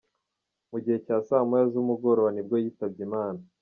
Mu 0.71 0.77
gihe 0.83 0.97
cya 1.05 1.17
saa 1.27 1.45
Moya 1.49 1.65
z’umugoroba 1.73 2.29
nibwo 2.31 2.55
yitabye 2.63 3.01
Imana. 3.07 3.41